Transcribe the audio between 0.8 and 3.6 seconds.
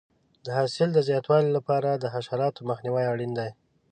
د زیاتوالي لپاره د حشراتو مخنیوی اړین دی.